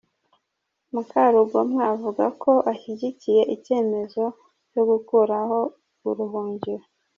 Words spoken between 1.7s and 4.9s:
avuga ko ashyigikiye icyemezo cyo